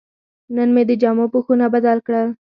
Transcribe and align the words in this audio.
نن 0.55 0.69
مې 0.75 0.83
د 0.89 0.91
جامو 1.01 1.25
پوښونه 1.33 1.65
بدل 1.73 1.97
کړل. 2.07 2.27